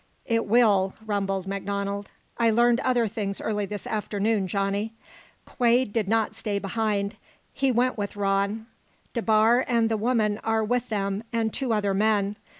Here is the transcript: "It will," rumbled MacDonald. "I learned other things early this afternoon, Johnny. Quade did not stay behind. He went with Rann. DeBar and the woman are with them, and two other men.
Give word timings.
"It 0.25 0.47
will," 0.47 0.95
rumbled 1.05 1.45
MacDonald. 1.45 2.09
"I 2.39 2.49
learned 2.49 2.79
other 2.79 3.07
things 3.07 3.39
early 3.39 3.67
this 3.67 3.85
afternoon, 3.85 4.47
Johnny. 4.47 4.95
Quade 5.45 5.93
did 5.93 6.07
not 6.07 6.33
stay 6.33 6.57
behind. 6.57 7.17
He 7.53 7.71
went 7.71 7.99
with 7.99 8.15
Rann. 8.17 8.65
DeBar 9.13 9.63
and 9.67 9.89
the 9.89 9.97
woman 9.97 10.39
are 10.43 10.63
with 10.65 10.89
them, 10.89 11.21
and 11.31 11.53
two 11.53 11.71
other 11.71 11.93
men. 11.93 12.35